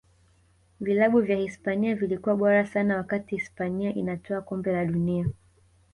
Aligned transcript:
vilabu 0.79 1.21
vya 1.21 1.35
hisipania 1.37 1.95
vilikuwa 1.95 2.35
bora 2.35 2.65
sana 2.65 2.97
wakati 2.97 3.35
hispania 3.35 3.93
inatwaa 3.95 4.41
kombe 4.41 4.71
la 4.71 4.85
dunia 4.85 5.29